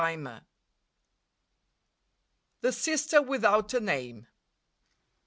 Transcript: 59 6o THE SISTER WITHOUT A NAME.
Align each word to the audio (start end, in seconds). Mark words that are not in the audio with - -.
59 0.01 0.33
6o 0.41 0.43
THE 2.61 2.71
SISTER 2.71 3.21
WITHOUT 3.21 3.73
A 3.75 3.79
NAME. 3.79 4.25